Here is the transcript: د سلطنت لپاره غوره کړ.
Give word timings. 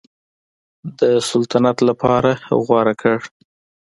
د 0.99 1.01
سلطنت 1.29 1.77
لپاره 1.89 2.31
غوره 2.65 2.93
کړ. 3.01 3.17